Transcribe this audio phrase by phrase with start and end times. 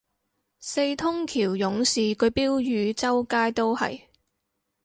[0.59, 4.01] 四通橋勇士句標語周街都係